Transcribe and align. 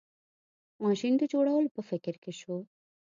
ماشین 0.83 1.13
د 1.17 1.23
جوړولو 1.33 1.73
په 1.75 1.81
فکر 1.89 2.13
کې 2.23 2.31
شو. 2.39 2.55